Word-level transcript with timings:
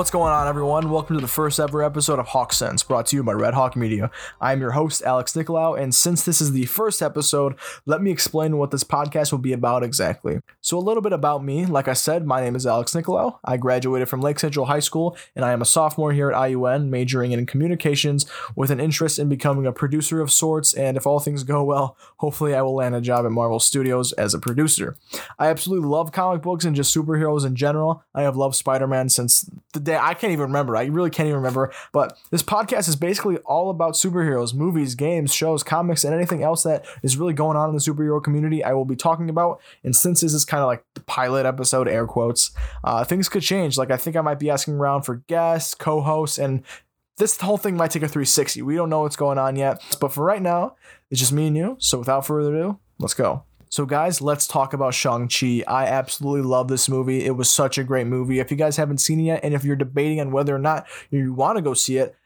What's 0.00 0.10
going 0.10 0.32
on, 0.32 0.48
everyone? 0.48 0.88
Welcome 0.88 1.16
to 1.16 1.20
the 1.20 1.28
first 1.28 1.60
ever 1.60 1.84
episode 1.84 2.18
of 2.18 2.28
Hawk 2.28 2.54
Sense, 2.54 2.82
brought 2.82 3.04
to 3.08 3.16
you 3.16 3.22
by 3.22 3.32
Red 3.32 3.52
Hawk 3.52 3.76
Media. 3.76 4.10
I 4.40 4.54
am 4.54 4.60
your 4.62 4.70
host, 4.70 5.02
Alex 5.02 5.34
Nicolau, 5.34 5.78
and 5.78 5.94
since 5.94 6.24
this 6.24 6.40
is 6.40 6.52
the 6.52 6.64
first 6.64 7.02
episode, 7.02 7.54
let 7.84 8.00
me 8.00 8.10
explain 8.10 8.56
what 8.56 8.70
this 8.70 8.82
podcast 8.82 9.30
will 9.30 9.40
be 9.40 9.52
about 9.52 9.82
exactly. 9.82 10.40
So, 10.62 10.78
a 10.78 10.80
little 10.80 11.02
bit 11.02 11.12
about 11.12 11.44
me. 11.44 11.66
Like 11.66 11.86
I 11.86 11.92
said, 11.92 12.24
my 12.24 12.40
name 12.40 12.56
is 12.56 12.66
Alex 12.66 12.94
Nicolau. 12.94 13.40
I 13.44 13.58
graduated 13.58 14.08
from 14.08 14.22
Lake 14.22 14.40
Central 14.40 14.64
High 14.64 14.80
School, 14.80 15.18
and 15.36 15.44
I 15.44 15.52
am 15.52 15.60
a 15.60 15.66
sophomore 15.66 16.14
here 16.14 16.30
at 16.30 16.34
IUN, 16.34 16.88
majoring 16.88 17.32
in 17.32 17.44
communications 17.44 18.24
with 18.56 18.70
an 18.70 18.80
interest 18.80 19.18
in 19.18 19.28
becoming 19.28 19.66
a 19.66 19.72
producer 19.72 20.22
of 20.22 20.32
sorts. 20.32 20.72
And 20.72 20.96
if 20.96 21.06
all 21.06 21.20
things 21.20 21.44
go 21.44 21.62
well, 21.62 21.98
hopefully 22.16 22.54
I 22.54 22.62
will 22.62 22.76
land 22.76 22.94
a 22.94 23.02
job 23.02 23.26
at 23.26 23.32
Marvel 23.32 23.60
Studios 23.60 24.12
as 24.14 24.32
a 24.32 24.38
producer. 24.38 24.96
I 25.38 25.48
absolutely 25.48 25.90
love 25.90 26.10
comic 26.10 26.40
books 26.40 26.64
and 26.64 26.74
just 26.74 26.96
superheroes 26.96 27.44
in 27.44 27.54
general. 27.54 28.02
I 28.14 28.22
have 28.22 28.34
loved 28.34 28.54
Spider 28.54 28.86
Man 28.86 29.10
since 29.10 29.44
the 29.74 29.89
day 29.90 29.98
I 30.00 30.14
can't 30.14 30.32
even 30.32 30.46
remember. 30.46 30.76
I 30.76 30.84
really 30.86 31.10
can't 31.10 31.26
even 31.26 31.38
remember. 31.38 31.72
But 31.92 32.18
this 32.30 32.42
podcast 32.42 32.88
is 32.88 32.96
basically 32.96 33.36
all 33.38 33.70
about 33.70 33.94
superheroes, 33.94 34.54
movies, 34.54 34.94
games, 34.94 35.32
shows, 35.34 35.62
comics, 35.62 36.04
and 36.04 36.14
anything 36.14 36.42
else 36.42 36.62
that 36.62 36.84
is 37.02 37.16
really 37.16 37.32
going 37.32 37.56
on 37.56 37.68
in 37.68 37.74
the 37.74 37.80
superhero 37.80 38.22
community. 38.22 38.62
I 38.64 38.72
will 38.72 38.84
be 38.84 38.96
talking 38.96 39.30
about. 39.30 39.60
And 39.84 39.94
since 39.94 40.20
this 40.20 40.34
is 40.34 40.44
kind 40.44 40.62
of 40.62 40.66
like 40.66 40.84
the 40.94 41.00
pilot 41.00 41.46
episode, 41.46 41.88
air 41.88 42.06
quotes, 42.06 42.50
uh, 42.84 43.04
things 43.04 43.28
could 43.28 43.42
change. 43.42 43.76
Like 43.76 43.90
I 43.90 43.96
think 43.96 44.16
I 44.16 44.20
might 44.20 44.38
be 44.38 44.50
asking 44.50 44.74
around 44.74 45.02
for 45.02 45.16
guests, 45.26 45.74
co-hosts, 45.74 46.38
and 46.38 46.62
this 47.16 47.38
whole 47.38 47.58
thing 47.58 47.76
might 47.76 47.90
take 47.90 48.02
a 48.02 48.08
360. 48.08 48.62
We 48.62 48.76
don't 48.76 48.88
know 48.88 49.02
what's 49.02 49.16
going 49.16 49.38
on 49.38 49.54
yet. 49.54 49.82
But 50.00 50.12
for 50.12 50.24
right 50.24 50.40
now, 50.40 50.76
it's 51.10 51.20
just 51.20 51.32
me 51.32 51.48
and 51.48 51.56
you. 51.56 51.76
So 51.78 51.98
without 51.98 52.26
further 52.26 52.54
ado, 52.54 52.78
let's 52.98 53.14
go. 53.14 53.44
So, 53.72 53.86
guys, 53.86 54.20
let's 54.20 54.48
talk 54.48 54.72
about 54.72 54.94
Shang-Chi. 54.94 55.62
I 55.68 55.86
absolutely 55.86 56.42
love 56.42 56.66
this 56.66 56.88
movie. 56.88 57.24
It 57.24 57.36
was 57.36 57.48
such 57.48 57.78
a 57.78 57.84
great 57.84 58.08
movie. 58.08 58.40
If 58.40 58.50
you 58.50 58.56
guys 58.56 58.76
haven't 58.76 58.98
seen 58.98 59.20
it 59.20 59.24
yet, 59.24 59.44
and 59.44 59.54
if 59.54 59.62
you're 59.62 59.76
debating 59.76 60.20
on 60.20 60.32
whether 60.32 60.52
or 60.52 60.58
not 60.58 60.88
you 61.10 61.32
want 61.32 61.56
to 61.56 61.62
go 61.62 61.72
see 61.72 61.98
it, 61.98 62.16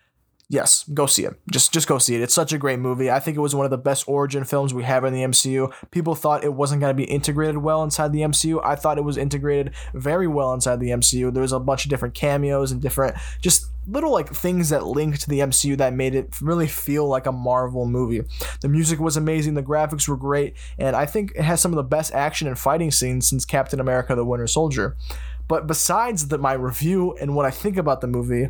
yes, 0.49 0.85
go 0.93 1.07
see 1.07 1.25
it. 1.25 1.35
Just 1.51 1.73
just 1.73 1.87
go 1.87 1.99
see 1.99 2.15
it. 2.15 2.23
It's 2.23 2.35
such 2.35 2.53
a 2.53 2.59
great 2.59 2.79
movie. 2.79 3.11
I 3.11 3.21
think 3.21 3.37
it 3.37 3.41
was 3.41 3.55
one 3.55 3.65
of 3.65 3.71
the 3.71 3.79
best 3.79 4.09
origin 4.09 4.45
films 4.45 4.75
we 4.75 4.85
have 4.85 5.05
in 5.05 5.13
the 5.13 5.23
MCU. 5.23 5.73
People 5.91 6.15
thought 6.15 6.45
it 6.45 6.55
wasn't 6.55 6.81
going 6.81 6.91
to 6.91 6.97
be 6.97 7.05
integrated 7.11 7.59
well 7.59 7.83
inside 7.83 8.13
the 8.13 8.21
MCU. 8.21 8.61
I 8.65 8.77
thought 8.77 8.99
it 8.99 9.05
was 9.05 9.17
integrated 9.17 9.75
very 9.95 10.27
well 10.27 10.53
inside 10.53 10.81
the 10.81 10.91
MCU. 10.91 11.33
There 11.33 11.43
was 11.43 11.53
a 11.53 11.61
bunch 11.61 11.85
of 11.85 11.91
different 11.91 12.15
cameos 12.15 12.73
and 12.73 12.81
different 12.81 13.17
just 13.41 13.67
little 13.87 14.13
like 14.13 14.33
things 14.33 14.71
that 14.71 14.87
linked 14.87 15.21
to 15.21 15.29
the 15.29 15.41
MCU 15.41 15.77
that 15.77 15.93
made 15.93 16.15
it 16.15 16.41
really 16.41 16.67
feel 16.67 17.07
like 17.07 17.27
a 17.27 17.33
Marvel 17.33 17.87
movie. 17.87 18.23
The 18.61 18.69
music 18.69 18.99
was 18.99 19.17
amazing, 19.17 19.55
the 19.55 19.63
graphics 19.63 20.09
were 20.09 20.17
great, 20.17 20.55
and 20.79 20.97
I 20.97 21.07
think 21.07 21.33
it 21.35 21.43
has 21.43 21.61
some 21.61 21.73
of 21.73 21.77
the 21.77 21.83
best 21.83 22.13
action 22.15 22.49
and 22.49 22.59
fighting 22.59 22.91
scenes 22.91 23.29
since 23.29 23.45
Captain 23.45 23.81
America 23.81 24.15
the 24.15 24.25
Winter 24.25 24.47
Soldier. 24.47 24.97
But 25.49 25.67
besides 25.67 26.29
the, 26.29 26.39
my 26.39 26.55
review 26.55 27.15
and 27.21 27.35
what 27.35 27.45
I 27.45 27.51
think 27.51 27.77
about 27.77 28.01
the 28.01 28.07
movie, 28.07 28.49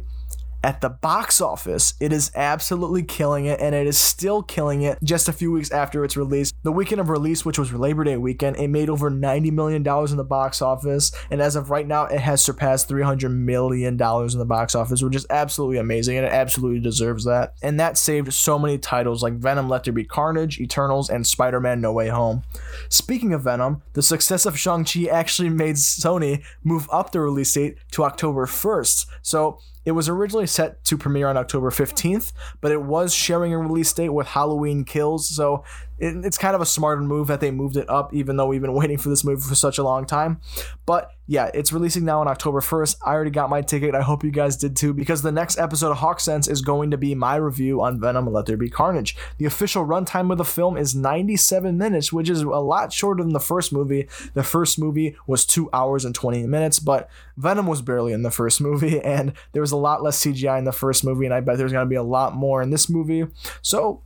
at 0.64 0.80
the 0.80 0.88
box 0.88 1.42
office, 1.42 1.92
it 2.00 2.10
is 2.10 2.30
absolutely 2.34 3.02
killing 3.02 3.44
it, 3.44 3.60
and 3.60 3.74
it 3.74 3.86
is 3.86 3.98
still 3.98 4.42
killing 4.42 4.80
it 4.80 4.98
just 5.04 5.28
a 5.28 5.32
few 5.32 5.52
weeks 5.52 5.70
after 5.70 6.04
its 6.04 6.16
release. 6.16 6.52
The 6.62 6.72
weekend 6.72 7.02
of 7.02 7.10
release, 7.10 7.44
which 7.44 7.58
was 7.58 7.70
Labor 7.72 8.02
Day 8.02 8.16
weekend, 8.16 8.56
it 8.56 8.68
made 8.68 8.88
over 8.88 9.10
$90 9.10 9.52
million 9.52 9.86
in 9.86 10.16
the 10.16 10.24
box 10.24 10.62
office, 10.62 11.12
and 11.30 11.42
as 11.42 11.54
of 11.54 11.70
right 11.70 11.86
now, 11.86 12.06
it 12.06 12.20
has 12.20 12.42
surpassed 12.42 12.88
$300 12.88 13.30
million 13.30 13.88
in 13.92 14.38
the 14.38 14.46
box 14.48 14.74
office, 14.74 15.02
which 15.02 15.14
is 15.14 15.26
absolutely 15.28 15.76
amazing, 15.76 16.16
and 16.16 16.24
it 16.24 16.32
absolutely 16.32 16.80
deserves 16.80 17.24
that. 17.24 17.52
And 17.62 17.78
that 17.78 17.98
saved 17.98 18.32
so 18.32 18.58
many 18.58 18.78
titles 18.78 19.22
like 19.22 19.34
Venom 19.34 19.68
Let 19.68 19.84
There 19.84 19.92
Be 19.92 20.04
Carnage, 20.04 20.58
Eternals, 20.58 21.10
and 21.10 21.26
Spider 21.26 21.60
Man 21.60 21.82
No 21.82 21.92
Way 21.92 22.08
Home. 22.08 22.42
Speaking 22.88 23.34
of 23.34 23.42
Venom, 23.42 23.82
the 23.92 24.02
success 24.02 24.46
of 24.46 24.58
Shang-Chi 24.58 25.04
actually 25.10 25.50
made 25.50 25.76
Sony 25.76 26.42
move 26.62 26.88
up 26.90 27.12
the 27.12 27.20
release 27.20 27.52
date 27.52 27.76
to 27.90 28.04
October 28.04 28.46
1st. 28.46 29.06
So, 29.20 29.58
it 29.84 29.92
was 29.92 30.08
originally 30.08 30.46
set 30.46 30.82
to 30.84 30.96
premiere 30.96 31.28
on 31.28 31.36
October 31.36 31.70
15th, 31.70 32.32
but 32.60 32.72
it 32.72 32.82
was 32.82 33.14
sharing 33.14 33.52
a 33.52 33.58
release 33.58 33.92
date 33.92 34.10
with 34.10 34.28
Halloween 34.28 34.84
Kills, 34.84 35.28
so 35.28 35.64
it, 35.98 36.24
it's 36.24 36.38
kind 36.38 36.54
of 36.54 36.60
a 36.60 36.66
smarter 36.66 37.02
move 37.02 37.28
that 37.28 37.40
they 37.40 37.50
moved 37.50 37.76
it 37.76 37.88
up, 37.88 38.12
even 38.12 38.36
though 38.36 38.46
we've 38.46 38.60
been 38.60 38.74
waiting 38.74 38.98
for 38.98 39.08
this 39.08 39.24
movie 39.24 39.40
for 39.40 39.54
such 39.54 39.78
a 39.78 39.82
long 39.82 40.06
time. 40.06 40.40
But 40.86 41.10
yeah, 41.26 41.50
it's 41.54 41.72
releasing 41.72 42.04
now 42.04 42.20
on 42.20 42.28
October 42.28 42.60
1st. 42.60 42.96
I 43.04 43.12
already 43.12 43.30
got 43.30 43.48
my 43.48 43.62
ticket. 43.62 43.94
I 43.94 44.02
hope 44.02 44.24
you 44.24 44.30
guys 44.30 44.56
did 44.56 44.76
too, 44.76 44.92
because 44.92 45.22
the 45.22 45.32
next 45.32 45.58
episode 45.58 45.90
of 45.90 45.98
Hawk 45.98 46.20
Sense 46.20 46.48
is 46.48 46.60
going 46.60 46.90
to 46.90 46.98
be 46.98 47.14
my 47.14 47.36
review 47.36 47.80
on 47.80 47.98
Venom 47.98 48.30
Let 48.30 48.46
There 48.46 48.56
Be 48.56 48.68
Carnage. 48.68 49.16
The 49.38 49.46
official 49.46 49.86
runtime 49.86 50.30
of 50.30 50.38
the 50.38 50.44
film 50.44 50.76
is 50.76 50.94
97 50.94 51.78
minutes, 51.78 52.12
which 52.12 52.28
is 52.28 52.42
a 52.42 52.48
lot 52.48 52.92
shorter 52.92 53.22
than 53.22 53.32
the 53.32 53.40
first 53.40 53.72
movie. 53.72 54.06
The 54.34 54.42
first 54.42 54.78
movie 54.78 55.16
was 55.26 55.46
two 55.46 55.70
hours 55.72 56.04
and 56.04 56.14
20 56.14 56.46
minutes, 56.46 56.78
but 56.78 57.08
Venom 57.36 57.66
was 57.66 57.80
barely 57.80 58.12
in 58.12 58.22
the 58.22 58.30
first 58.30 58.60
movie, 58.60 59.00
and 59.04 59.32
there 59.52 59.62
was 59.62 59.72
a 59.72 59.76
lot 59.76 60.02
less 60.02 60.22
CGI 60.22 60.58
in 60.58 60.64
the 60.64 60.72
first 60.72 61.04
movie, 61.04 61.24
and 61.24 61.34
I 61.34 61.40
bet 61.40 61.56
there's 61.56 61.72
going 61.72 61.86
to 61.86 61.90
be 61.90 61.96
a 61.96 62.02
lot 62.02 62.34
more 62.34 62.60
in 62.60 62.70
this 62.70 62.90
movie. 62.90 63.26
So 63.62 64.02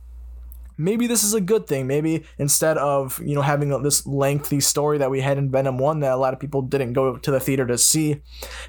maybe 0.79 1.05
this 1.05 1.23
is 1.23 1.33
a 1.33 1.41
good 1.41 1.67
thing. 1.67 1.85
Maybe 1.85 2.23
instead 2.39 2.77
of, 2.77 3.21
you 3.23 3.35
know, 3.35 3.41
having 3.41 3.69
this 3.83 4.07
lengthy 4.07 4.61
story 4.61 4.97
that 4.97 5.11
we 5.11 5.21
had 5.21 5.37
in 5.37 5.51
Venom 5.51 5.77
1 5.77 5.99
that 5.99 6.13
a 6.13 6.17
lot 6.17 6.33
of 6.33 6.39
people 6.39 6.61
didn't 6.61 6.93
go 6.93 7.17
to 7.17 7.31
the 7.31 7.39
theater 7.39 7.67
to 7.67 7.77
see, 7.77 8.21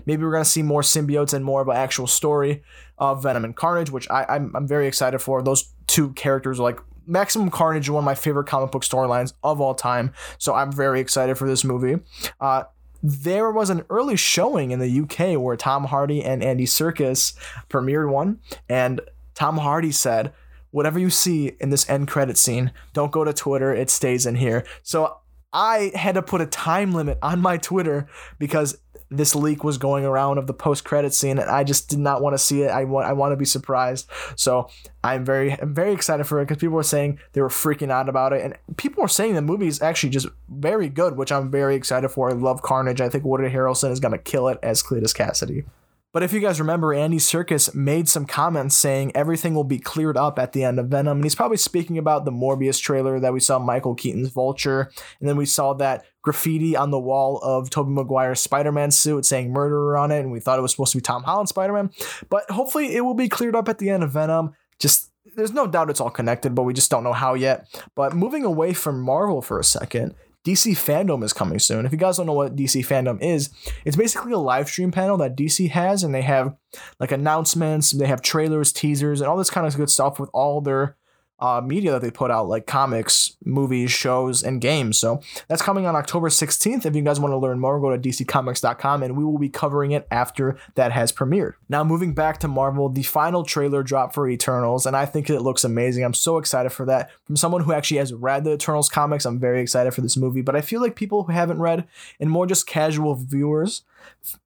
maybe 0.05 0.25
we're 0.25 0.33
to 0.37 0.45
see 0.45 0.63
more 0.63 0.83
symbiotes 0.83 1.33
and 1.33 1.45
more 1.45 1.63
of 1.63 1.69
an 1.69 1.77
actual 1.77 2.09
story 2.09 2.63
of 2.99 3.23
Venom 3.23 3.45
and 3.45 3.57
Carnage, 3.57 3.91
which 3.91 4.11
I, 4.11 4.27
I'm, 4.29 4.55
I'm 4.55 4.67
very 4.67 4.87
excited 4.89 5.21
for. 5.21 5.41
Those 5.41 5.73
two 5.87 6.13
characters 6.13 6.59
are 6.59 6.65
like 6.65 6.81
Maximum 7.07 7.51
Carnage 7.51 7.89
one 7.89 8.03
of 8.03 8.05
my 8.05 8.15
favorite 8.15 8.47
comic 8.47 8.73
book 8.73 8.83
storylines 8.83 9.33
of 9.43 9.61
all 9.61 9.75
time. 9.75 10.13
So 10.39 10.55
I'm 10.55 10.73
very 10.73 11.01
excited 11.01 11.39
for 11.39 11.49
this 11.49 11.65
movie. 11.65 12.01
Uh, 12.41 12.65
there 13.03 13.51
was 13.51 13.71
an 13.71 13.85
early 13.89 14.17
showing 14.17 14.73
in 14.73 14.79
the 14.79 15.01
UK 15.01 15.41
where 15.41 15.57
Tom 15.57 15.85
Hardy 15.85 16.23
and 16.23 16.43
Andy 16.43 16.67
Serkis 16.67 17.35
premiered 17.69 18.11
one, 18.11 18.41
and 18.69 19.01
Tom 19.35 19.57
Hardy 19.57 19.91
said, 19.91 20.33
whatever 20.71 20.99
you 20.99 21.11
see 21.11 21.53
in 21.61 21.71
this 21.71 21.89
end 21.89 22.09
credit 22.09 22.39
scene, 22.39 22.73
don't 22.93 23.13
go 23.13 23.25
to 23.25 23.33
Twitter. 23.33 23.75
It 23.75 23.91
stays 23.91 24.27
in 24.27 24.37
here. 24.37 24.65
So 24.83 25.19
I 25.53 25.91
had 25.95 26.15
to 26.15 26.23
put 26.23 26.41
a 26.41 26.47
time 26.47 26.93
limit 26.93 27.19
on 27.23 27.41
my 27.41 27.57
Twitter 27.57 28.07
because 28.39 28.79
this 29.11 29.35
leak 29.35 29.65
was 29.65 29.77
going 29.77 30.05
around 30.05 30.39
of 30.39 30.47
the 30.47 30.55
post 30.55 30.85
credit 30.85 31.13
scene 31.13 31.39
and 31.39 31.51
I 31.51 31.65
just 31.65 31.89
did 31.89 31.99
not 31.99 32.23
want 32.23 32.35
to 32.35 32.39
see 32.39 32.63
it. 32.63 32.71
I 32.71 32.85
want 32.85 33.07
I 33.09 33.13
want 33.13 33.33
to 33.33 33.37
be 33.37 33.45
surprised. 33.45 34.09
So 34.37 34.71
I'm 35.03 35.25
very 35.25 35.53
I'm 35.53 35.75
very 35.75 35.93
excited 35.93 36.25
for 36.25 36.41
it 36.41 36.45
because 36.45 36.61
people 36.61 36.77
were 36.77 36.85
saying 36.85 37.19
they 37.33 37.41
were 37.41 37.49
freaking 37.49 37.91
out 37.91 38.09
about 38.09 38.33
it 38.33 38.43
and 38.43 38.77
people 38.77 39.03
were 39.03 39.09
saying 39.09 39.35
the 39.35 39.43
movie 39.43 39.67
is 39.67 39.83
actually 39.83 40.11
just 40.11 40.29
very 40.49 40.89
good, 40.89 41.17
which 41.17 41.33
I'm 41.33 41.51
very 41.51 41.75
excited 41.75 42.11
for. 42.11 42.31
I 42.31 42.35
love 42.35 42.63
Carnage. 42.63 43.01
I 43.01 43.09
think 43.09 43.25
Woody 43.25 43.49
Harrelson 43.49 43.91
is 43.91 43.99
gonna 43.99 44.19
kill 44.19 44.47
it 44.47 44.59
as 44.63 44.83
Cletus 44.83 45.15
Kasady. 45.15 45.65
But 46.13 46.25
if 46.25 46.33
you 46.33 46.41
guys 46.41 46.59
remember, 46.59 46.93
Andy 46.93 47.19
Serkis 47.19 47.73
made 47.73 48.09
some 48.09 48.27
comments 48.27 48.75
saying 48.75 49.13
everything 49.15 49.55
will 49.55 49.65
be 49.65 49.79
cleared 49.79 50.17
up 50.17 50.41
at 50.41 50.53
the 50.53 50.65
end 50.65 50.81
of 50.81 50.89
Venom. 50.89 51.19
And 51.19 51.25
he's 51.25 51.37
probably 51.37 51.57
speaking 51.57 51.99
about 51.99 52.25
the 52.25 52.33
Morbius 52.33 52.81
trailer 52.83 53.21
that 53.21 53.33
we 53.33 53.39
saw 53.39 53.61
Michael 53.61 53.95
Keaton's 53.95 54.31
Vulture. 54.31 54.91
And 55.21 55.29
then 55.29 55.37
we 55.37 55.47
saw 55.47 55.73
that 55.75 56.05
graffiti 56.23 56.75
on 56.75 56.91
the 56.91 56.99
wall 56.99 57.39
of 57.45 57.71
Tobey 57.71 57.93
Maguire's 57.93 58.41
Spider-Man 58.41 58.91
suit 58.91 59.25
saying 59.25 59.53
murderer 59.53 59.97
on 59.97 60.11
it. 60.11 60.19
And 60.19 60.33
we 60.33 60.41
thought 60.41 60.59
it 60.59 60.63
was 60.63 60.73
supposed 60.73 60.93
to 60.93 60.99
be 60.99 61.03
Tom 61.03 61.23
Holland 61.23 61.49
Spider-Man. 61.49 61.91
But 62.29 62.51
hopefully 62.51 62.97
it 62.97 63.03
will 63.03 63.15
be 63.15 63.29
cleared 63.29 63.55
up 63.55 63.69
at 63.69 63.79
the 63.79 63.91
end 63.91 64.03
of 64.03 64.11
Venom. 64.11 64.55
Just 64.81 65.13
there's 65.37 65.53
no 65.53 65.69
doubt 65.69 65.91
it's 65.91 66.01
all 66.01 66.11
connected, 66.11 66.57
but 66.57 66.65
we 66.65 66.75
just 66.75 66.91
don't 66.91 67.05
know 67.05 67.13
how 67.13 67.35
yet. 67.35 67.69
But 67.95 68.17
moving 68.17 68.45
away 68.45 68.73
from 68.73 69.01
Marvel 69.01 69.43
for 69.43 69.61
a 69.61 69.65
second, 69.65 70.17
DC 70.47 70.73
Fandom 70.73 71.23
is 71.23 71.33
coming 71.33 71.59
soon. 71.59 71.85
If 71.85 71.93
you 71.93 71.99
guys 71.99 72.17
don't 72.17 72.27
know 72.27 72.33
what 72.33 72.57
DC 72.57 72.87
Fandom 72.87 73.21
is, 73.21 73.51
it's 73.85 73.97
basically 73.97 74.33
a 74.33 74.39
live 74.39 74.69
stream 74.69 74.91
panel 74.91 75.19
that 75.19 75.37
DC 75.37 75.69
has, 75.71 76.03
and 76.03 76.15
they 76.15 76.23
have 76.23 76.57
like 76.99 77.13
announcements, 77.13 77.91
they 77.91 78.07
have 78.07 78.23
trailers, 78.23 78.73
teasers, 78.73 79.21
and 79.21 79.29
all 79.29 79.37
this 79.37 79.51
kind 79.51 79.67
of 79.67 79.77
good 79.77 79.91
stuff 79.91 80.19
with 80.19 80.31
all 80.33 80.61
their 80.61 80.97
uh, 81.41 81.61
media 81.65 81.93
that 81.93 82.03
they 82.03 82.11
put 82.11 82.31
out, 82.31 82.49
like 82.49 82.67
comics, 82.67 83.37
movies, 83.45 83.91
shows, 83.91 84.43
and 84.43 84.61
games. 84.61 84.99
So 84.99 85.21
that's 85.49 85.63
coming 85.63 85.87
on 85.87 85.97
October 85.97 86.29
16th. 86.29 86.85
If 86.85 86.95
you 86.95 87.03
guys 87.03 87.19
want 87.19 87.33
to 87.33 87.39
learn 87.39 87.59
more, 87.59 87.81
go 87.81 87.97
to 87.97 87.99
dccomics.com 87.99 89.03
and 89.03 89.17
we 89.17 89.25
will 89.25 89.39
be 89.39 89.49
covering 89.49 89.93
it 89.93 90.07
after 90.11 90.59
that 90.75 90.93
has 90.93 91.13
premiered. 91.13 91.55
Now, 91.69 91.85
moving 91.85 92.15
back 92.15 92.39
to 92.41 92.49
Marvel, 92.49 92.89
the 92.89 93.03
final 93.03 93.45
trailer 93.45 93.83
dropped 93.83 94.15
for 94.15 94.29
Eternals, 94.29 94.87
and 94.87 94.97
I 94.97 95.07
think 95.07 95.31
it 95.31 95.41
looks 95.41 95.65
amazing. 95.65 96.05
I'm 96.05 96.15
so 96.15 96.39
excited 96.39 96.71
for 96.71 96.85
that. 96.87 97.11
From 97.25 97.37
someone 97.37 97.63
who 97.63 97.73
actually 97.73 97.99
has 97.99 98.13
read 98.13 98.45
the 98.45 98.53
Eternals 98.53 98.89
comics, 98.89 99.25
I'm 99.25 99.39
very 99.39 99.61
excited 99.61 99.93
for 99.93 100.01
this 100.01 100.17
movie, 100.17 100.43
but 100.43 100.57
I 100.57 100.61
feel 100.61 100.81
like 100.81 100.97
people 100.97 101.25
who 101.25 101.33
haven't 101.33 101.61
read 101.61 101.87
and 102.19 102.31
more 102.31 102.47
just 102.47 102.67
casual 102.67 103.15
viewers 103.15 103.83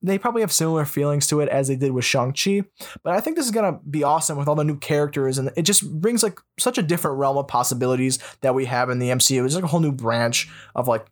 they 0.03 0.19
probably 0.19 0.41
have 0.41 0.53
similar 0.53 0.85
feelings 0.85 1.27
to 1.29 1.41
it 1.41 1.49
as 1.49 1.69
they 1.69 1.77
did 1.77 1.93
with 1.93 2.05
Shang-Chi. 2.05 2.62
But 3.03 3.15
I 3.15 3.21
think 3.21 3.37
this 3.37 3.47
is 3.47 3.53
going 3.53 3.73
to 3.73 3.81
be 3.89 4.03
awesome 4.03 4.39
with 4.39 4.49
all 4.49 4.55
the 4.55 4.65
new 4.65 4.79
characters. 4.79 5.39
And 5.39 5.51
it 5.56 5.62
just 5.62 5.91
brings 6.01 6.23
like 6.23 6.39
such 6.59 6.79
a 6.79 6.83
different 6.83 7.19
realm 7.19 7.37
of 7.37 7.49
possibilities 7.49 8.19
that 8.41 8.55
we 8.55 8.65
have 8.67 8.91
in 8.91 8.99
the 8.99 9.11
MCU. 9.11 9.45
It's 9.45 9.55
like 9.55 9.65
a 9.65 9.69
whole 9.69 9.81
new 9.81 9.93
branch 9.93 10.51
of 10.75 10.89
like 10.89 11.06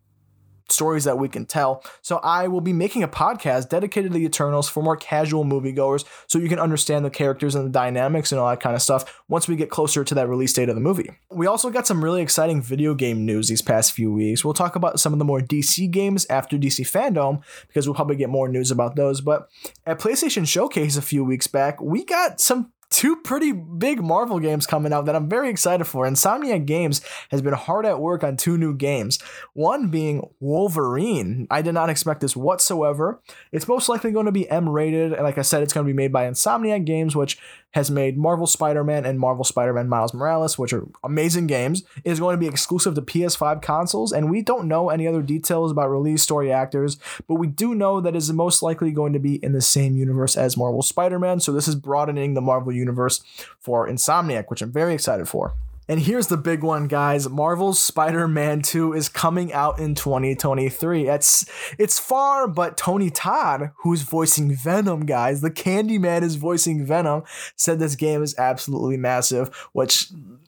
stories 0.69 1.03
that 1.03 1.17
we 1.17 1.29
can 1.29 1.45
tell. 1.45 1.83
So 2.01 2.17
I 2.17 2.47
will 2.47 2.61
be 2.61 2.73
making 2.73 3.03
a 3.03 3.07
podcast 3.07 3.69
dedicated 3.69 4.11
to 4.11 4.17
the 4.17 4.25
Eternals 4.25 4.69
for 4.69 4.83
more 4.83 4.97
casual 4.97 5.45
moviegoers 5.45 6.05
so 6.27 6.39
you 6.39 6.49
can 6.49 6.59
understand 6.59 7.05
the 7.05 7.09
characters 7.09 7.55
and 7.55 7.65
the 7.65 7.71
dynamics 7.71 8.31
and 8.31 8.39
all 8.39 8.49
that 8.49 8.61
kind 8.61 8.75
of 8.75 8.81
stuff 8.81 9.21
once 9.27 9.47
we 9.47 9.55
get 9.55 9.69
closer 9.69 10.03
to 10.03 10.15
that 10.15 10.27
release 10.27 10.53
date 10.53 10.69
of 10.69 10.75
the 10.75 10.81
movie. 10.81 11.09
We 11.31 11.47
also 11.47 11.69
got 11.69 11.87
some 11.87 12.03
really 12.03 12.21
exciting 12.21 12.61
video 12.61 12.93
game 12.93 13.25
news 13.25 13.49
these 13.49 13.61
past 13.61 13.93
few 13.93 14.11
weeks. 14.11 14.43
We'll 14.43 14.53
talk 14.53 14.75
about 14.75 14.99
some 14.99 15.13
of 15.13 15.19
the 15.19 15.25
more 15.25 15.39
DC 15.39 15.89
games 15.91 16.25
after 16.29 16.57
DC 16.57 16.89
Fandom 16.89 17.41
because 17.67 17.87
we'll 17.87 17.95
probably 17.95 18.15
get 18.15 18.29
more 18.29 18.47
news 18.47 18.71
about 18.71 18.95
those. 18.95 19.21
But 19.21 19.49
at 19.85 19.99
PlayStation 19.99 20.47
Showcase 20.47 20.97
a 20.97 21.01
few 21.01 21.23
weeks 21.23 21.47
back, 21.47 21.81
we 21.81 22.03
got 22.05 22.39
some 22.39 22.71
two 22.93 23.15
pretty 23.15 23.51
big 23.51 24.03
Marvel 24.03 24.39
games 24.39 24.67
coming 24.67 24.93
out 24.93 25.05
that 25.05 25.15
I'm 25.15 25.27
very 25.27 25.49
excited 25.49 25.85
for. 25.85 26.05
Insomniac 26.05 26.67
Games 26.67 27.01
has 27.31 27.41
been 27.41 27.53
hard 27.55 27.87
at 27.87 27.99
work 27.99 28.23
on 28.23 28.37
two 28.37 28.55
new 28.55 28.75
games. 28.75 29.17
One 29.53 29.89
being 29.89 30.29
Wolverine. 30.39 31.47
I 31.49 31.63
did 31.63 31.73
not 31.73 31.89
expect 31.89 32.21
this 32.21 32.35
whatsoever. 32.35 33.19
It's 33.51 33.67
most 33.67 33.89
likely 33.89 34.11
going 34.11 34.27
to 34.27 34.31
be 34.31 34.47
M 34.47 34.69
rated. 34.69 35.11
And 35.11 35.23
like 35.23 35.39
I 35.39 35.41
said, 35.41 35.63
it's 35.63 35.73
going 35.73 35.87
to 35.87 35.91
be 35.91 35.97
made 35.97 36.13
by 36.13 36.29
Insomniac 36.29 36.85
Games, 36.85 37.15
which 37.15 37.39
has 37.73 37.91
made 37.91 38.17
Marvel 38.17 38.47
Spider 38.47 38.83
Man 38.83 39.05
and 39.05 39.19
Marvel 39.19 39.43
Spider 39.43 39.73
Man 39.73 39.89
Miles 39.89 40.13
Morales, 40.13 40.57
which 40.57 40.73
are 40.73 40.87
amazing 41.03 41.47
games, 41.47 41.83
is 42.03 42.19
going 42.19 42.33
to 42.33 42.39
be 42.39 42.47
exclusive 42.47 42.95
to 42.95 43.01
PS5 43.01 43.61
consoles. 43.61 44.11
And 44.11 44.29
we 44.29 44.41
don't 44.41 44.67
know 44.67 44.89
any 44.89 45.07
other 45.07 45.21
details 45.21 45.71
about 45.71 45.89
release 45.89 46.23
story 46.23 46.51
actors, 46.51 46.97
but 47.27 47.35
we 47.35 47.47
do 47.47 47.75
know 47.75 47.99
that 48.01 48.15
is 48.15 48.31
most 48.31 48.61
likely 48.63 48.91
going 48.91 49.13
to 49.13 49.19
be 49.19 49.43
in 49.43 49.53
the 49.53 49.61
same 49.61 49.95
universe 49.95 50.37
as 50.37 50.57
Marvel 50.57 50.81
Spider 50.81 51.19
Man. 51.19 51.39
So 51.39 51.51
this 51.51 51.67
is 51.67 51.75
broadening 51.75 52.33
the 52.33 52.41
Marvel 52.41 52.71
universe 52.71 53.23
for 53.59 53.87
Insomniac, 53.87 54.49
which 54.49 54.61
I'm 54.61 54.71
very 54.71 54.93
excited 54.93 55.27
for. 55.27 55.53
And 55.87 55.99
here's 55.99 56.27
the 56.27 56.37
big 56.37 56.63
one, 56.63 56.87
guys. 56.87 57.27
Marvel's 57.27 57.81
Spider-Man 57.83 58.61
2 58.61 58.93
is 58.93 59.09
coming 59.09 59.51
out 59.51 59.79
in 59.79 59.95
2023. 59.95 61.09
It's 61.09 61.45
it's 61.77 61.99
far, 61.99 62.47
but 62.47 62.77
Tony 62.77 63.09
Todd, 63.09 63.71
who's 63.79 64.03
voicing 64.03 64.55
Venom, 64.55 65.05
guys, 65.05 65.41
the 65.41 65.51
Candyman 65.51 66.21
is 66.21 66.35
voicing 66.35 66.85
Venom, 66.85 67.23
said 67.57 67.79
this 67.79 67.95
game 67.95 68.23
is 68.23 68.37
absolutely 68.37 68.97
massive, 68.97 69.53
which 69.73 70.07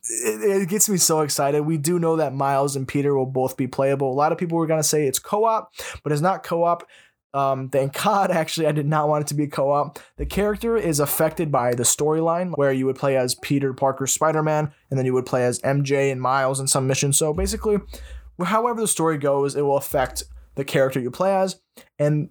it, 0.09 0.61
it 0.61 0.69
gets 0.69 0.87
me 0.87 0.97
so 0.97 1.19
excited. 1.19 1.61
We 1.61 1.77
do 1.77 1.99
know 1.99 2.15
that 2.15 2.33
Miles 2.33 2.75
and 2.75 2.87
Peter 2.87 3.15
will 3.15 3.25
both 3.25 3.57
be 3.57 3.67
playable. 3.67 4.11
A 4.11 4.13
lot 4.13 4.31
of 4.31 4.37
people 4.37 4.57
were 4.57 4.67
gonna 4.67 4.83
say 4.83 5.05
it's 5.05 5.19
co-op, 5.19 5.73
but 6.03 6.13
it's 6.13 6.21
not 6.21 6.43
co-op. 6.43 6.87
Um, 7.35 7.67
thank 7.67 8.01
God, 8.01 8.31
actually, 8.31 8.67
I 8.67 8.71
did 8.71 8.87
not 8.87 9.09
want 9.09 9.23
it 9.23 9.27
to 9.27 9.33
be 9.33 9.43
a 9.43 9.47
co 9.47 9.69
op. 9.69 9.99
The 10.15 10.25
character 10.25 10.77
is 10.77 11.01
affected 11.01 11.51
by 11.51 11.75
the 11.75 11.83
storyline 11.83 12.53
where 12.55 12.71
you 12.71 12.85
would 12.85 12.95
play 12.95 13.17
as 13.17 13.35
Peter 13.35 13.73
Parker 13.73 14.07
Spider 14.07 14.41
Man, 14.41 14.71
and 14.89 14.97
then 14.97 15.05
you 15.05 15.13
would 15.13 15.25
play 15.25 15.45
as 15.45 15.59
MJ 15.59 16.13
and 16.13 16.21
Miles 16.21 16.61
in 16.61 16.67
some 16.67 16.87
missions. 16.87 17.17
So 17.17 17.33
basically, 17.33 17.79
however 18.41 18.79
the 18.79 18.87
story 18.87 19.17
goes, 19.17 19.53
it 19.53 19.63
will 19.63 19.75
affect 19.75 20.23
the 20.55 20.63
character 20.63 21.01
you 21.01 21.11
play 21.11 21.35
as. 21.35 21.59
And 21.99 22.29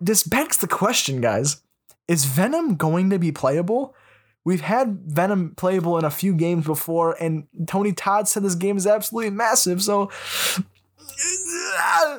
this 0.00 0.22
begs 0.22 0.56
the 0.56 0.66
question, 0.66 1.20
guys 1.20 1.60
is 2.06 2.24
Venom 2.24 2.76
going 2.76 3.10
to 3.10 3.18
be 3.18 3.30
playable? 3.30 3.94
We've 4.42 4.62
had 4.62 5.00
Venom 5.04 5.54
playable 5.56 5.98
in 5.98 6.06
a 6.06 6.10
few 6.10 6.32
games 6.32 6.64
before, 6.64 7.22
and 7.22 7.46
Tony 7.66 7.92
Todd 7.92 8.26
said 8.26 8.42
this 8.42 8.54
game 8.54 8.78
is 8.78 8.86
absolutely 8.86 9.28
massive. 9.28 9.82
So 9.82 10.10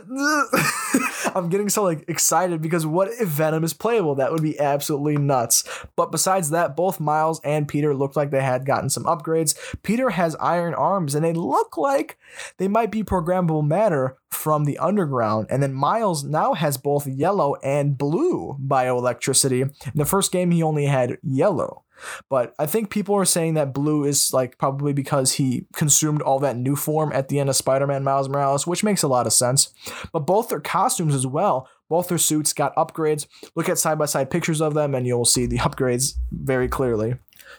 I'm 1.35 1.49
getting 1.49 1.69
so 1.69 1.83
like 1.83 2.05
excited 2.07 2.61
because 2.61 2.85
what 2.85 3.09
if 3.09 3.27
Venom 3.27 3.63
is 3.63 3.73
playable? 3.73 4.15
That 4.15 4.31
would 4.31 4.41
be 4.41 4.59
absolutely 4.59 5.17
nuts. 5.17 5.63
But 5.95 6.11
besides 6.11 6.49
that, 6.51 6.75
both 6.75 6.99
Miles 6.99 7.39
and 7.43 7.67
Peter 7.67 7.95
looked 7.95 8.15
like 8.15 8.31
they 8.31 8.41
had 8.41 8.65
gotten 8.65 8.89
some 8.89 9.03
upgrades. 9.03 9.55
Peter 9.83 10.11
has 10.11 10.35
iron 10.37 10.73
arms 10.73 11.15
and 11.15 11.23
they 11.23 11.33
look 11.33 11.77
like 11.77 12.17
they 12.57 12.67
might 12.67 12.91
be 12.91 13.03
programmable 13.03 13.65
matter 13.65 14.17
from 14.29 14.65
the 14.65 14.77
underground. 14.77 15.47
And 15.49 15.61
then 15.61 15.73
Miles 15.73 16.23
now 16.23 16.53
has 16.53 16.77
both 16.77 17.07
yellow 17.07 17.55
and 17.63 17.97
blue 17.97 18.57
bioelectricity. 18.65 19.61
In 19.61 19.93
the 19.95 20.05
first 20.05 20.31
game, 20.31 20.51
he 20.51 20.63
only 20.63 20.85
had 20.85 21.17
yellow. 21.23 21.83
But 22.29 22.53
I 22.59 22.65
think 22.65 22.89
people 22.89 23.15
are 23.15 23.25
saying 23.25 23.55
that 23.55 23.73
blue 23.73 24.03
is 24.03 24.33
like 24.33 24.57
probably 24.57 24.93
because 24.93 25.33
he 25.33 25.65
consumed 25.73 26.21
all 26.21 26.39
that 26.39 26.55
Nuform 26.55 27.13
at 27.13 27.29
the 27.29 27.39
end 27.39 27.49
of 27.49 27.55
Spider 27.55 27.87
Man 27.87 28.03
Miles 28.03 28.29
Morales, 28.29 28.67
which 28.67 28.83
makes 28.83 29.03
a 29.03 29.07
lot 29.07 29.27
of 29.27 29.33
sense. 29.33 29.73
But 30.11 30.19
both 30.19 30.49
their 30.49 30.59
costumes 30.59 30.88
as 30.97 31.27
well, 31.27 31.67
both 31.89 32.07
their 32.07 32.17
suits 32.17 32.53
got 32.53 32.75
upgrades. 32.75 33.27
Look 33.55 33.69
at 33.69 33.77
side 33.77 33.97
by 33.97 34.05
side 34.05 34.29
pictures 34.29 34.61
of 34.61 34.73
them 34.73 34.95
and 34.95 35.05
you'll 35.05 35.25
see 35.25 35.45
the 35.45 35.57
upgrades 35.57 36.13
very 36.31 36.67
clearly. 36.67 37.15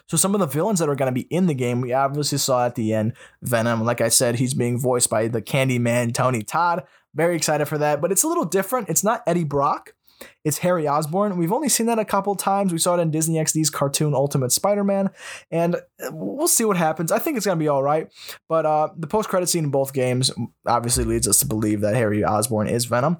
So 0.07 0.17
some 0.17 0.33
of 0.33 0.39
the 0.39 0.47
villains 0.47 0.79
that 0.79 0.89
are 0.89 0.95
going 0.95 1.13
to 1.13 1.19
be 1.19 1.27
in 1.29 1.47
the 1.47 1.53
game, 1.53 1.81
we 1.81 1.93
obviously 1.93 2.37
saw 2.37 2.65
at 2.65 2.75
the 2.75 2.93
end 2.93 3.13
Venom. 3.41 3.83
Like 3.83 4.01
I 4.01 4.09
said, 4.09 4.35
he's 4.35 4.53
being 4.53 4.79
voiced 4.79 5.09
by 5.09 5.27
the 5.27 5.41
Candyman 5.41 6.13
Tony 6.13 6.43
Todd. 6.43 6.83
Very 7.13 7.35
excited 7.35 7.65
for 7.65 7.77
that, 7.77 7.99
but 7.99 8.11
it's 8.11 8.23
a 8.23 8.27
little 8.27 8.45
different. 8.45 8.89
It's 8.89 9.03
not 9.03 9.21
Eddie 9.27 9.43
Brock. 9.43 9.93
It's 10.43 10.59
Harry 10.59 10.87
Osborn. 10.87 11.37
We've 11.37 11.51
only 11.51 11.69
seen 11.69 11.85
that 11.87 11.99
a 11.99 12.05
couple 12.05 12.35
times. 12.35 12.71
We 12.71 12.79
saw 12.79 12.95
it 12.95 12.99
in 12.99 13.11
Disney 13.11 13.37
XD's 13.37 13.69
cartoon 13.69 14.13
Ultimate 14.13 14.51
Spider-Man, 14.51 15.09
and 15.49 15.77
we'll 16.11 16.47
see 16.47 16.65
what 16.65 16.77
happens. 16.77 17.11
I 17.11 17.19
think 17.19 17.37
it's 17.37 17.45
gonna 17.45 17.57
be 17.57 17.67
all 17.67 17.83
right. 17.83 18.11
But 18.49 18.65
uh, 18.65 18.89
the 18.97 19.07
post-credit 19.07 19.47
scene 19.47 19.65
in 19.65 19.71
both 19.71 19.93
games 19.93 20.31
obviously 20.65 21.03
leads 21.03 21.27
us 21.27 21.39
to 21.39 21.45
believe 21.45 21.81
that 21.81 21.95
Harry 21.95 22.23
Osborn 22.23 22.67
is 22.67 22.85
Venom. 22.85 23.17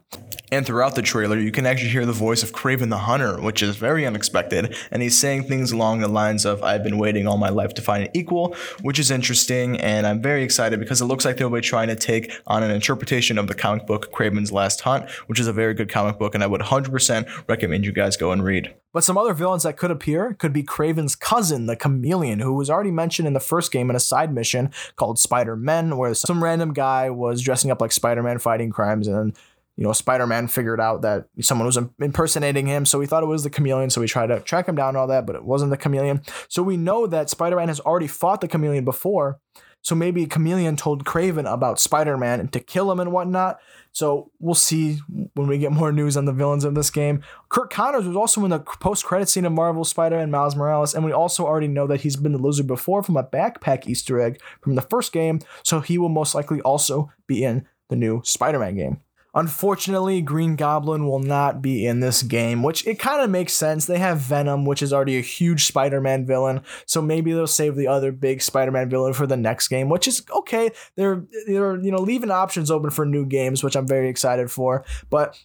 And 0.54 0.66
throughout 0.66 0.96
the 0.96 1.02
trailer, 1.02 1.38
you 1.38 1.50
can 1.50 1.66
actually 1.66 1.92
hear 1.92 2.06
the 2.06 2.12
voice 2.12 2.44
of 2.44 2.52
Kraven 2.52 2.90
the 2.90 2.98
Hunter, 2.98 3.40
which 3.40 3.64
is 3.64 3.78
very 3.78 4.06
unexpected. 4.06 4.76
And 4.92 5.02
he's 5.02 5.18
saying 5.18 5.46
things 5.46 5.72
along 5.72 6.02
the 6.02 6.10
lines 6.10 6.46
of, 6.46 6.62
I've 6.62 6.84
been 6.84 6.98
waiting 6.98 7.26
all 7.26 7.38
my 7.38 7.48
life 7.48 7.74
to 7.76 7.82
find 7.82 8.04
an 8.04 8.10
equal, 8.14 8.56
which 8.82 9.00
is 9.00 9.12
interesting. 9.12 9.80
And 9.80 10.06
I'm 10.06 10.22
very 10.22 10.44
excited 10.44 10.82
because 10.82 11.00
it 11.00 11.06
looks 11.06 11.24
like 11.24 11.38
they'll 11.38 11.50
be 11.50 11.62
trying 11.62 11.88
to 11.88 11.96
take 11.96 12.38
on 12.48 12.64
an 12.64 12.72
interpretation 12.72 13.38
of 13.38 13.48
the 13.48 13.56
comic 13.56 13.88
book 13.88 14.12
Kraven's 14.12 14.52
Last 14.52 14.82
Hunt, 14.82 15.10
which 15.28 15.40
is 15.40 15.48
a 15.48 15.54
very 15.54 15.74
good 15.74 15.88
comic 15.88 16.20
book. 16.20 16.36
And 16.36 16.44
I 16.44 16.48
would 16.48 16.62
100% 16.62 17.48
recommend 17.48 17.86
you 17.86 17.94
guys 17.94 18.18
go 18.18 18.34
and 18.34 18.44
read. 18.44 18.74
But 18.94 19.06
some 19.06 19.18
other 19.18 19.34
villains 19.34 19.64
that 19.64 19.78
could 19.78 19.90
appear 19.90 20.34
could 20.34 20.52
be 20.52 20.64
Kraven's 20.64 21.16
cousin, 21.16 21.66
the 21.66 21.78
Chameleon, 21.78 22.40
who 22.40 22.54
was 22.54 22.70
already 22.70 22.92
mentioned 22.92 23.26
in 23.26 23.34
the 23.34 23.40
first 23.40 23.72
game 23.72 23.90
in 23.90 23.96
a 23.96 24.02
side 24.02 24.34
mission 24.34 24.70
called 24.98 25.18
Spider 25.18 25.56
Men, 25.56 25.96
where 25.96 26.14
some 26.14 26.44
random 26.44 26.74
guy 26.74 27.10
was 27.10 27.42
dressing 27.42 27.72
up 27.72 27.80
like 27.80 27.94
Spider 27.94 28.22
Man 28.22 28.38
fighting 28.38 28.70
crimes 28.70 29.08
and 29.08 29.34
you 29.82 29.88
know, 29.88 29.94
Spider 29.94 30.28
Man 30.28 30.48
figured 30.48 30.80
out 30.80 31.02
that 31.02 31.26
someone 31.40 31.66
was 31.66 31.76
impersonating 32.00 32.68
him. 32.68 32.86
So 32.86 33.00
we 33.00 33.08
thought 33.08 33.24
it 33.24 33.26
was 33.26 33.42
the 33.42 33.50
chameleon. 33.50 33.90
So 33.90 34.00
we 34.00 34.08
tried 34.08 34.28
to 34.28 34.40
track 34.40 34.68
him 34.68 34.76
down 34.76 34.90
and 34.90 34.98
all 34.98 35.08
that, 35.08 35.26
but 35.26 35.36
it 35.36 35.44
wasn't 35.44 35.72
the 35.72 35.78
chameleon. 35.78 36.22
So 36.50 36.62
we 36.62 36.78
know 36.78 37.08
that 37.08 37.32
Spider 37.32 37.56
Man 37.56 37.68
has 37.68 37.80
already 37.80 38.06
fought 38.06 38.42
the 38.42 38.48
chameleon 38.48 38.86
before. 38.86 39.40
So 39.82 39.96
maybe 39.96 40.28
Chameleon 40.28 40.76
told 40.76 41.04
Kraven 41.04 41.52
about 41.52 41.80
Spider 41.80 42.16
Man 42.16 42.40
and 42.40 42.54
to 42.54 42.60
kill 42.60 42.92
him 42.92 43.00
and 43.00 43.12
whatnot. 43.12 43.60
So 43.92 44.30
we'll 44.40 44.54
see 44.54 45.00
when 45.34 45.48
we 45.48 45.58
get 45.58 45.72
more 45.72 45.92
news 45.92 46.16
on 46.16 46.26
the 46.26 46.32
villains 46.32 46.64
of 46.64 46.76
this 46.76 46.92
game. 46.92 47.24
Curt 47.50 47.72
Connors 47.72 48.06
was 48.06 48.16
also 48.16 48.44
in 48.44 48.52
the 48.52 48.60
post 48.60 49.04
credit 49.04 49.30
scene 49.30 49.46
of 49.46 49.52
Marvel 49.52 49.84
Spider 49.84 50.18
Man 50.18 50.30
Miles 50.30 50.56
Morales, 50.56 50.94
and 50.94 51.04
we 51.04 51.12
also 51.12 51.48
already 51.48 51.68
know 51.68 51.88
that 51.88 52.02
he's 52.02 52.18
been 52.18 52.34
the 52.34 52.38
lizard 52.38 52.68
before 52.68 53.02
from 53.02 53.18
a 53.18 53.24
backpack 53.24 53.88
Easter 53.88 54.22
egg 54.22 54.40
from 54.62 54.76
the 54.76 54.84
first 54.84 55.12
game. 55.12 55.40
So 55.64 55.80
he 55.80 55.98
will 55.98 56.10
most 56.10 56.36
likely 56.36 56.62
also 56.62 57.12
be 57.26 57.44
in 57.44 57.66
the 57.90 57.96
new 57.96 58.22
Spider 58.24 58.60
Man 58.60 58.76
game. 58.76 59.02
Unfortunately, 59.34 60.22
Green 60.22 60.56
Goblin 60.56 61.08
will 61.08 61.20
not 61.20 61.62
be 61.62 61.86
in 61.86 62.02
this 62.02 62.22
game, 62.22 62.64
which 62.64 62.86
it 62.86 63.00
kind 63.00 63.22
of 63.22 63.30
makes 63.30 63.54
sense. 63.54 63.86
They 63.86 64.00
have 64.00 64.20
Venom, 64.20 64.66
which 64.66 64.82
is 64.82 64.92
already 64.92 65.18
a 65.18 65.22
huge 65.22 65.66
Spider-Man 65.66 66.26
villain, 66.26 66.62
so 66.86 67.02
maybe 67.02 67.32
they'll 67.32 67.48
save 67.48 67.76
the 67.76 67.88
other 67.88 68.12
big 68.12 68.42
Spider-Man 68.42 68.90
villain 68.90 69.14
for 69.14 69.26
the 69.26 69.38
next 69.38 69.70
game, 69.70 69.88
which 69.88 70.08
is 70.08 70.24
okay. 70.36 70.72
They're 70.98 71.24
they're 71.48 71.80
you 71.80 71.92
know 71.92 72.02
leaving 72.02 72.32
options 72.32 72.70
open 72.70 72.90
for 72.90 73.06
new 73.06 73.26
games, 73.26 73.64
which 73.64 73.76
I'm 73.76 73.88
very 73.88 74.10
excited 74.10 74.52
for. 74.52 74.84
But 75.10 75.40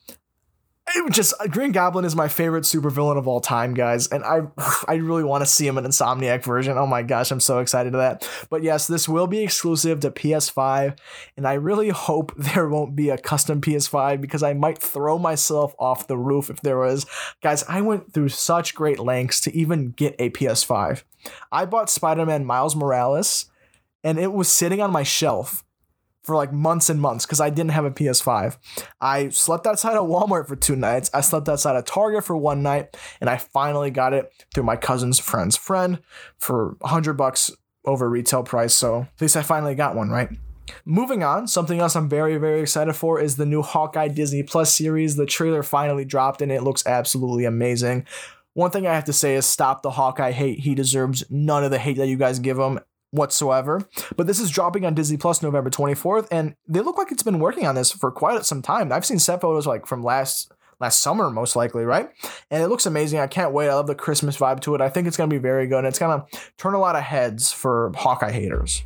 just 1.10 1.34
Green 1.50 1.72
Goblin 1.72 2.04
is 2.04 2.14
my 2.14 2.28
favorite 2.28 2.64
supervillain 2.64 3.16
of 3.16 3.26
all 3.26 3.40
time, 3.40 3.74
guys, 3.74 4.06
and 4.08 4.24
I 4.24 4.42
I 4.88 4.94
really 4.96 5.24
want 5.24 5.42
to 5.42 5.50
see 5.50 5.66
him 5.66 5.78
in 5.78 5.84
Insomniac 5.84 6.44
version. 6.44 6.78
Oh 6.78 6.86
my 6.86 7.02
gosh, 7.02 7.30
I'm 7.30 7.40
so 7.40 7.58
excited 7.58 7.92
to 7.92 7.98
that. 7.98 8.28
But 8.50 8.62
yes, 8.62 8.86
this 8.86 9.08
will 9.08 9.26
be 9.26 9.40
exclusive 9.42 10.00
to 10.00 10.10
PS5, 10.10 10.96
and 11.36 11.46
I 11.46 11.54
really 11.54 11.88
hope 11.90 12.34
there 12.36 12.68
won't 12.68 12.96
be 12.96 13.10
a 13.10 13.18
custom 13.18 13.60
PS5 13.60 14.20
because 14.20 14.42
I 14.42 14.54
might 14.54 14.78
throw 14.78 15.18
myself 15.18 15.74
off 15.78 16.06
the 16.06 16.18
roof 16.18 16.50
if 16.50 16.60
there 16.60 16.78
was. 16.78 17.06
Guys, 17.42 17.64
I 17.68 17.80
went 17.80 18.12
through 18.12 18.28
such 18.28 18.74
great 18.74 18.98
lengths 18.98 19.40
to 19.42 19.56
even 19.56 19.90
get 19.90 20.14
a 20.18 20.30
PS5. 20.30 21.04
I 21.50 21.64
bought 21.64 21.90
Spider-Man 21.90 22.44
Miles 22.44 22.76
Morales, 22.76 23.46
and 24.04 24.18
it 24.18 24.32
was 24.32 24.48
sitting 24.48 24.80
on 24.80 24.92
my 24.92 25.02
shelf 25.02 25.64
for 26.26 26.34
like 26.34 26.52
months 26.52 26.90
and 26.90 27.00
months 27.00 27.24
because 27.24 27.40
I 27.40 27.50
didn't 27.50 27.70
have 27.70 27.84
a 27.84 27.90
PS5. 27.90 28.56
I 29.00 29.28
slept 29.28 29.66
outside 29.66 29.96
of 29.96 30.08
Walmart 30.08 30.48
for 30.48 30.56
two 30.56 30.74
nights. 30.74 31.08
I 31.14 31.20
slept 31.20 31.48
outside 31.48 31.76
of 31.76 31.84
Target 31.84 32.24
for 32.24 32.36
one 32.36 32.62
night, 32.62 32.96
and 33.20 33.30
I 33.30 33.36
finally 33.36 33.92
got 33.92 34.12
it 34.12 34.32
through 34.52 34.64
my 34.64 34.76
cousin's 34.76 35.20
friend's 35.20 35.56
friend 35.56 36.00
for 36.36 36.76
hundred 36.82 37.14
bucks 37.14 37.52
over 37.84 38.10
retail 38.10 38.42
price. 38.42 38.74
So 38.74 39.02
at 39.02 39.20
least 39.20 39.36
I 39.36 39.42
finally 39.42 39.76
got 39.76 39.94
one, 39.94 40.10
right? 40.10 40.28
Moving 40.84 41.22
on, 41.22 41.46
something 41.46 41.78
else 41.78 41.94
I'm 41.94 42.08
very, 42.08 42.38
very 42.38 42.60
excited 42.60 42.94
for 42.94 43.20
is 43.20 43.36
the 43.36 43.46
new 43.46 43.62
Hawkeye 43.62 44.08
Disney 44.08 44.42
Plus 44.42 44.74
series. 44.74 45.14
The 45.14 45.24
trailer 45.24 45.62
finally 45.62 46.04
dropped 46.04 46.42
and 46.42 46.50
it 46.50 46.64
looks 46.64 46.84
absolutely 46.86 47.44
amazing. 47.44 48.04
One 48.54 48.72
thing 48.72 48.84
I 48.84 48.94
have 48.94 49.04
to 49.04 49.12
say 49.12 49.36
is 49.36 49.46
stop 49.46 49.82
the 49.82 49.92
Hawkeye 49.92 50.32
hate. 50.32 50.60
He 50.60 50.74
deserves 50.74 51.22
none 51.30 51.62
of 51.62 51.70
the 51.70 51.78
hate 51.78 51.98
that 51.98 52.08
you 52.08 52.16
guys 52.16 52.40
give 52.40 52.58
him 52.58 52.80
whatsoever. 53.10 53.88
But 54.16 54.26
this 54.26 54.40
is 54.40 54.50
dropping 54.50 54.84
on 54.84 54.94
Disney 54.94 55.16
Plus 55.16 55.42
November 55.42 55.70
24th, 55.70 56.28
and 56.30 56.56
they 56.68 56.80
look 56.80 56.98
like 56.98 57.10
it's 57.12 57.22
been 57.22 57.38
working 57.38 57.66
on 57.66 57.74
this 57.74 57.92
for 57.92 58.10
quite 58.10 58.44
some 58.44 58.62
time. 58.62 58.92
I've 58.92 59.06
seen 59.06 59.18
set 59.18 59.40
photos 59.40 59.66
like 59.66 59.86
from 59.86 60.02
last 60.02 60.52
last 60.78 61.00
summer, 61.00 61.30
most 61.30 61.56
likely, 61.56 61.84
right? 61.84 62.10
And 62.50 62.62
it 62.62 62.68
looks 62.68 62.84
amazing. 62.84 63.18
I 63.18 63.26
can't 63.26 63.52
wait. 63.52 63.70
I 63.70 63.74
love 63.74 63.86
the 63.86 63.94
Christmas 63.94 64.36
vibe 64.36 64.60
to 64.60 64.74
it. 64.74 64.80
I 64.80 64.90
think 64.90 65.08
it's 65.08 65.16
gonna 65.16 65.28
be 65.28 65.38
very 65.38 65.66
good. 65.66 65.78
And 65.78 65.86
it's 65.86 65.98
gonna 65.98 66.26
turn 66.58 66.74
a 66.74 66.78
lot 66.78 66.96
of 66.96 67.02
heads 67.02 67.52
for 67.52 67.92
Hawkeye 67.96 68.32
haters. 68.32 68.84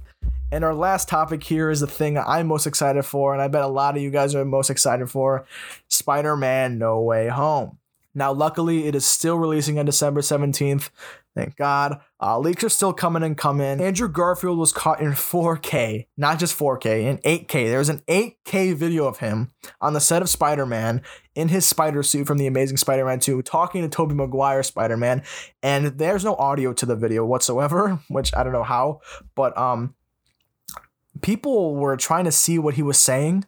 And 0.52 0.64
our 0.64 0.74
last 0.74 1.08
topic 1.08 1.44
here 1.44 1.70
is 1.70 1.80
the 1.80 1.86
thing 1.86 2.18
I'm 2.18 2.48
most 2.48 2.66
excited 2.66 3.04
for, 3.04 3.32
and 3.32 3.42
I 3.42 3.48
bet 3.48 3.62
a 3.62 3.68
lot 3.68 3.96
of 3.96 4.02
you 4.02 4.10
guys 4.10 4.34
are 4.34 4.44
most 4.44 4.70
excited 4.70 5.08
for 5.08 5.46
Spider 5.88 6.36
Man 6.36 6.76
No 6.78 7.00
Way 7.00 7.28
Home. 7.28 7.78
Now, 8.14 8.32
luckily, 8.32 8.88
it 8.88 8.96
is 8.96 9.06
still 9.06 9.36
releasing 9.38 9.78
on 9.78 9.86
December 9.86 10.20
17th. 10.20 10.90
Thank 11.37 11.56
God. 11.56 12.00
Uh, 12.20 12.38
leaks 12.38 12.64
are 12.64 12.68
still 12.68 12.92
coming 12.92 13.22
and 13.22 13.38
coming. 13.38 13.80
Andrew 13.80 14.08
Garfield 14.08 14.58
was 14.58 14.72
caught 14.72 15.00
in 15.00 15.12
4K, 15.12 16.06
not 16.16 16.40
just 16.40 16.58
4K, 16.58 17.04
in 17.04 17.18
8K. 17.18 17.68
There's 17.68 17.88
an 17.88 18.02
8K 18.08 18.75
video 18.75 19.06
of 19.06 19.18
him 19.18 19.52
on 19.80 19.92
the 19.92 20.00
set 20.00 20.22
of 20.22 20.28
Spider 20.28 20.66
Man 20.66 21.02
in 21.37 21.49
his 21.49 21.64
spider 21.64 22.02
suit 22.02 22.26
from 22.26 22.38
The 22.38 22.49
Amazing 22.49 22.78
Spider 22.78 23.04
Man 23.04 23.20
2 23.20 23.42
talking 23.42 23.82
to 23.82 23.88
Tobey 23.88 24.14
Maguire 24.14 24.64
Spider 24.64 24.96
Man. 24.96 25.22
And 25.62 25.87
there's 25.99 26.25
no 26.25 26.34
audio 26.34 26.72
to 26.72 26.84
the 26.84 26.96
video 26.96 27.25
whatsoever, 27.25 28.00
which 28.08 28.34
I 28.34 28.42
don't 28.42 28.52
know 28.52 28.64
how, 28.64 29.00
but 29.37 29.56
um, 29.56 29.94
people 31.22 31.76
were 31.76 31.96
trying 31.96 32.25
to 32.25 32.32
see 32.32 32.58
what 32.58 32.75
he 32.75 32.82
was 32.82 32.99
saying. 32.99 33.44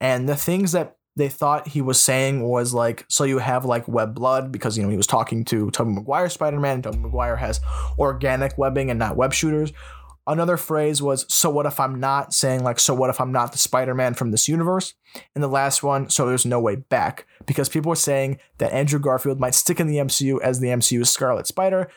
And 0.00 0.28
the 0.28 0.36
things 0.36 0.72
that 0.72 0.96
they 1.16 1.28
thought 1.28 1.68
he 1.68 1.80
was 1.80 2.02
saying 2.02 2.42
was 2.42 2.74
like, 2.74 3.04
so 3.08 3.24
you 3.24 3.38
have 3.38 3.64
like 3.64 3.86
web 3.86 4.14
blood 4.14 4.50
because 4.50 4.76
you 4.76 4.82
know 4.82 4.90
he 4.90 4.96
was 4.96 5.06
talking 5.06 5.44
to 5.44 5.70
Tobey 5.70 5.92
Maguire 5.92 6.28
Spider 6.28 6.58
Man. 6.58 6.82
Tobey 6.82 6.98
Maguire 6.98 7.36
has 7.36 7.60
organic 7.98 8.58
webbing 8.58 8.90
and 8.90 8.98
not 8.98 9.16
web 9.16 9.32
shooters. 9.32 9.72
Another 10.26 10.56
phrase 10.56 11.02
was, 11.02 11.26
so 11.32 11.50
what 11.50 11.66
if 11.66 11.78
I'm 11.78 12.00
not 12.00 12.32
saying 12.32 12.64
like, 12.64 12.80
so 12.80 12.94
what 12.94 13.10
if 13.10 13.20
I'm 13.20 13.30
not 13.30 13.52
the 13.52 13.58
Spider 13.58 13.94
Man 13.94 14.14
from 14.14 14.30
this 14.30 14.48
universe? 14.48 14.94
And 15.34 15.44
the 15.44 15.48
last 15.48 15.82
one, 15.82 16.08
so 16.08 16.26
there's 16.26 16.46
no 16.46 16.58
way 16.58 16.76
back 16.76 17.26
because 17.46 17.68
people 17.68 17.90
were 17.90 17.96
saying 17.96 18.38
that 18.58 18.72
Andrew 18.72 18.98
Garfield 18.98 19.38
might 19.38 19.54
stick 19.54 19.78
in 19.80 19.86
the 19.86 19.98
MCU 19.98 20.40
as 20.40 20.60
the 20.60 20.68
MCU's 20.68 21.10
Scarlet 21.10 21.46
Spider. 21.46 21.90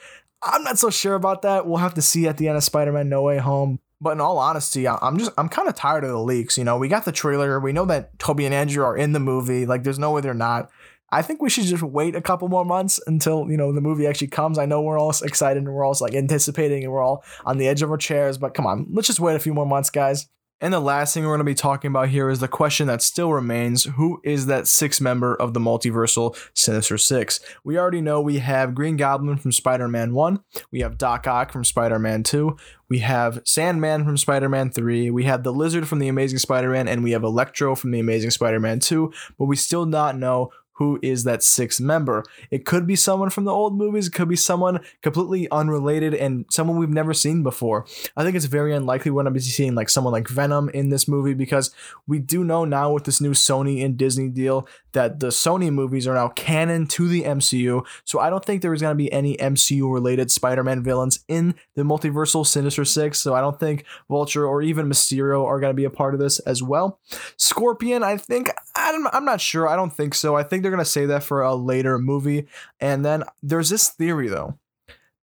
I'm 0.43 0.63
not 0.63 0.77
so 0.77 0.89
sure 0.89 1.15
about 1.15 1.41
that. 1.43 1.65
We'll 1.65 1.77
have 1.77 1.93
to 1.95 2.01
see 2.01 2.27
at 2.27 2.38
the 2.38 2.50
end 2.50 2.57
of 2.57 2.63
Spider 2.63 2.91
Man 2.91 3.09
No 3.09 3.24
Way 3.24 3.38
Home. 3.38 3.79
But 4.00 4.12
in 4.12 4.22
all 4.22 4.38
honesty, 4.38 4.88
I'm 4.88 5.18
just 5.18 5.32
I'm 5.38 5.50
kind 5.50 5.68
of 5.68 5.75
tired 5.75 6.04
of 6.04 6.12
the 6.12 6.20
leaks. 6.20 6.58
You 6.58 6.63
know, 6.63 6.77
we 6.77 6.88
got 6.88 7.06
the 7.06 7.12
trailer. 7.12 7.60
We 7.60 7.74
know 7.74 7.86
that 7.86 8.18
Tobey 8.20 8.46
and 8.46 8.54
Andrew 8.54 8.84
are 8.84 8.96
in 8.96 9.13
the 9.13 9.20
movie. 9.20 9.66
Like, 9.66 9.84
there's 9.84 9.98
no 9.98 10.12
way 10.12 10.22
they're 10.22 10.36
not. 10.36 10.70
I 11.10 11.22
think 11.22 11.42
we 11.42 11.50
should 11.50 11.63
just 11.63 11.84
wait 11.84 12.16
a 12.16 12.22
couple 12.22 12.50
more 12.50 12.66
months 12.66 13.00
until 13.08 13.50
you 13.50 13.58
know 13.58 13.72
the 13.72 13.82
movie 13.82 14.06
actually 14.06 14.27
comes. 14.27 14.60
I 14.60 14.66
know 14.66 14.82
we're 14.82 15.00
all 15.00 15.13
excited 15.24 15.63
and 15.63 15.74
we're 15.74 15.86
all 15.86 15.96
like 16.00 16.13
anticipating 16.13 16.84
and 16.84 16.92
we're 16.92 17.01
all 17.01 17.24
on 17.46 17.58
the 17.58 17.68
edge 17.68 17.82
of 17.82 17.89
our 17.89 17.98
chairs. 17.98 18.38
But 18.38 18.54
come 18.54 18.68
on, 18.68 18.88
let's 18.92 19.08
just 19.08 19.20
wait 19.20 19.36
a 19.36 19.39
few 19.39 19.54
more 19.54 19.66
months, 19.66 19.89
guys. 19.89 20.27
And 20.59 20.73
the 20.73 20.79
last 20.79 21.13
thing 21.13 21.23
we're 21.23 21.29
going 21.29 21.39
to 21.39 21.43
be 21.43 21.53
talking 21.53 21.89
about 21.89 22.09
here 22.09 22.31
is 22.31 22.39
the 22.39 22.47
question 22.47 22.87
that 22.87 23.03
still 23.03 23.31
remains 23.31 23.83
who 23.83 24.19
is 24.23 24.47
that 24.47 24.67
sixth 24.67 24.99
member 24.99 25.35
of 25.35 25.53
the 25.53 25.59
multiversal 25.59 26.35
Sinister 26.55 26.97
Six? 26.97 27.39
We 27.63 27.77
already 27.77 28.01
know 28.01 28.21
we 28.21 28.39
have 28.39 28.73
Green 28.73 28.97
Goblin 28.97 29.37
from 29.37 29.51
Spider 29.51 29.87
Man 29.87 30.15
1, 30.15 30.43
we 30.71 30.79
have 30.79 30.97
Doc 30.97 31.27
Ock 31.27 31.51
from 31.51 31.63
Spider 31.63 31.99
Man 31.99 32.23
2, 32.23 32.57
we 32.89 32.99
have 32.99 33.39
Sandman 33.45 34.03
from 34.03 34.17
Spider 34.17 34.49
Man 34.49 34.71
3, 34.71 35.11
we 35.11 35.25
have 35.25 35.43
the 35.43 35.53
Lizard 35.53 35.87
from 35.87 35.99
The 35.99 36.07
Amazing 36.07 36.39
Spider 36.39 36.71
Man, 36.71 36.87
and 36.87 37.03
we 37.03 37.11
have 37.11 37.23
Electro 37.23 37.75
from 37.75 37.91
The 37.91 37.99
Amazing 37.99 38.31
Spider 38.31 38.59
Man 38.59 38.79
2, 38.79 39.13
but 39.37 39.45
we 39.45 39.55
still 39.55 39.85
not 39.85 40.17
know 40.17 40.51
who 40.77 41.00
is 41.01 41.24
that 41.24 41.43
sixth 41.43 41.81
member. 41.81 42.24
It 42.51 42.65
could 42.65 42.86
be 42.86 42.96
someone 42.96 43.29
from 43.29 43.46
the 43.46 43.51
old 43.51 43.75
movies, 43.77 44.07
it 44.07 44.13
could 44.13 44.29
be 44.29 44.36
someone 44.36 44.79
completely 45.01 45.50
unrelated 45.50 46.13
and 46.13 46.46
someone 46.50 46.77
we've 46.77 46.89
never 46.89 47.13
seen 47.13 47.43
before. 47.43 47.86
I 48.15 48.24
think 48.24 48.36
it's 48.36 48.46
very 48.46 48.74
unlikely 48.74 49.12
we're 49.12 49.24
going 49.24 49.34
to 49.34 49.39
be 49.39 49.39
seeing 49.39 49.75
like 49.75 49.89
someone 49.89 50.13
like 50.13 50.27
Venom 50.27 50.69
in 50.69 50.89
this 50.89 51.07
movie 51.07 51.34
because 51.34 51.74
we 52.05 52.19
do 52.19 52.43
know 52.43 52.63
now 52.65 52.91
with 52.91 53.05
this 53.05 53.19
new 53.19 53.31
Sony 53.31 53.84
and 53.84 53.98
Disney 53.98 54.29
deal 54.29 54.67
that 54.98 55.20
the 55.20 55.27
Sony 55.27 55.72
movies 55.72 56.08
are 56.08 56.16
now 56.16 56.30
canon 56.30 56.88
to 56.88 57.08
the 57.08 57.22
MCU. 57.22 57.86
So 58.04 58.20
I 58.20 58.32
don't 58.32 58.44
think 58.44 58.63
there 58.63 58.74
is 58.74 58.82
going 58.82 58.94
to 58.94 58.96
be 58.96 59.13
any 59.13 59.38
MCU 59.38 59.94
related 59.94 60.32
Spider 60.32 60.63
Man 60.63 60.82
villains 60.82 61.24
in 61.27 61.54
the 61.75 61.84
multiversal 61.84 62.44
Sinister 62.44 62.84
Six. 62.84 63.20
So 63.20 63.36
I 63.36 63.42
don't 63.42 63.60
think 63.60 63.86
Vulture 64.10 64.48
or 64.48 64.63
even 64.63 64.89
Mysterio 64.89 65.46
are 65.46 65.60
going 65.60 65.70
to 65.70 65.75
be 65.75 65.84
a 65.84 65.92
part 65.92 66.16
of 66.16 66.20
this 66.20 66.39
as 66.39 66.63
well. 66.63 67.00
Scorpion, 67.38 68.01
I 68.01 68.18
think, 68.18 68.50
I'm, 68.75 69.06
I'm 69.13 69.24
not 69.24 69.39
sure. 69.39 69.68
I 69.68 69.75
don't 69.75 69.94
think 69.94 70.16
so. 70.16 70.36
I 70.36 70.42
think 70.42 70.63
they're 70.63 70.72
going 70.72 70.84
to 70.84 70.89
say 70.89 71.06
that 71.06 71.22
for 71.22 71.44
a 71.44 71.54
later 71.54 72.00
movie. 72.00 72.48
And 72.80 73.06
then 73.06 73.24
there's 73.44 73.70
this 73.70 73.89
theory, 73.89 74.30
though. 74.30 74.58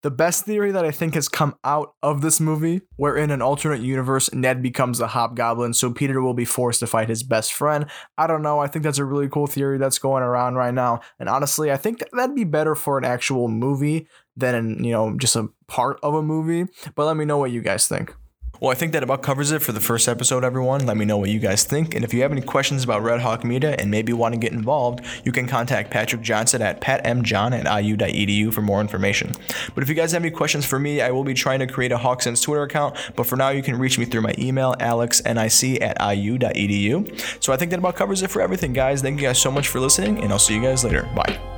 The 0.04 0.10
best 0.10 0.44
theory 0.44 0.70
that 0.70 0.84
I 0.84 0.90
think 0.90 1.14
has 1.14 1.30
come 1.30 1.56
out 1.64 1.94
of 2.02 2.20
this 2.20 2.38
movie, 2.38 2.82
where 2.96 3.16
in 3.16 3.30
an 3.30 3.40
alternate 3.40 3.80
universe, 3.80 4.30
Ned 4.34 4.60
becomes 4.60 4.98
the 4.98 5.06
hobgoblin, 5.06 5.72
so 5.72 5.90
Peter 5.94 6.20
will 6.20 6.34
be 6.34 6.44
forced 6.44 6.80
to 6.80 6.86
fight 6.86 7.08
his 7.08 7.22
best 7.22 7.54
friend. 7.54 7.86
I 8.18 8.26
don't 8.26 8.42
know. 8.42 8.58
I 8.58 8.66
think 8.66 8.82
that's 8.82 8.98
a 8.98 9.04
really 9.06 9.30
cool 9.30 9.46
theory 9.46 9.78
that's 9.78 9.98
going 9.98 10.22
around 10.22 10.56
right 10.56 10.74
now. 10.74 11.00
And 11.18 11.26
honestly, 11.26 11.72
I 11.72 11.78
think 11.78 12.04
that'd 12.12 12.36
be 12.36 12.44
better 12.44 12.74
for 12.74 12.98
an 12.98 13.06
actual 13.06 13.48
movie 13.48 14.06
than, 14.36 14.84
you 14.84 14.92
know, 14.92 15.16
just 15.16 15.36
a 15.36 15.48
part 15.68 15.98
of 16.02 16.12
a 16.12 16.22
movie. 16.22 16.70
But 16.94 17.06
let 17.06 17.16
me 17.16 17.24
know 17.24 17.38
what 17.38 17.50
you 17.50 17.62
guys 17.62 17.88
think. 17.88 18.14
Well, 18.60 18.70
I 18.70 18.74
think 18.74 18.92
that 18.92 19.02
about 19.02 19.22
covers 19.22 19.50
it 19.50 19.62
for 19.62 19.72
the 19.72 19.80
first 19.80 20.08
episode, 20.08 20.44
everyone. 20.44 20.86
Let 20.86 20.96
me 20.96 21.04
know 21.04 21.16
what 21.16 21.30
you 21.30 21.38
guys 21.38 21.64
think. 21.64 21.94
And 21.94 22.04
if 22.04 22.14
you 22.14 22.22
have 22.22 22.32
any 22.32 22.40
questions 22.40 22.84
about 22.84 23.02
Red 23.02 23.20
Hawk 23.20 23.44
Media 23.44 23.74
and 23.78 23.90
maybe 23.90 24.12
want 24.12 24.34
to 24.34 24.38
get 24.38 24.52
involved, 24.52 25.04
you 25.24 25.32
can 25.32 25.46
contact 25.46 25.90
Patrick 25.90 26.22
Johnson 26.22 26.62
at 26.62 26.80
patmjohn 26.80 27.52
at 27.52 27.84
iu.edu 27.84 28.52
for 28.52 28.62
more 28.62 28.80
information. 28.80 29.32
But 29.74 29.82
if 29.82 29.88
you 29.88 29.94
guys 29.94 30.12
have 30.12 30.22
any 30.22 30.30
questions 30.30 30.64
for 30.64 30.78
me, 30.78 31.00
I 31.00 31.10
will 31.10 31.24
be 31.24 31.34
trying 31.34 31.58
to 31.58 31.66
create 31.66 31.92
a 31.92 31.98
HawkSense 31.98 32.42
Twitter 32.42 32.62
account. 32.62 32.96
But 33.16 33.26
for 33.26 33.36
now, 33.36 33.50
you 33.50 33.62
can 33.62 33.78
reach 33.78 33.98
me 33.98 34.04
through 34.04 34.22
my 34.22 34.34
email, 34.38 34.74
alexnic 34.80 35.80
at 35.82 35.96
iu.edu. 36.00 37.42
So 37.42 37.52
I 37.52 37.56
think 37.56 37.70
that 37.70 37.78
about 37.78 37.96
covers 37.96 38.22
it 38.22 38.30
for 38.30 38.40
everything, 38.40 38.72
guys. 38.72 39.02
Thank 39.02 39.20
you 39.20 39.26
guys 39.26 39.38
so 39.38 39.50
much 39.50 39.68
for 39.68 39.80
listening, 39.80 40.22
and 40.22 40.32
I'll 40.32 40.38
see 40.38 40.54
you 40.54 40.62
guys 40.62 40.84
later. 40.84 41.08
Bye. 41.14 41.53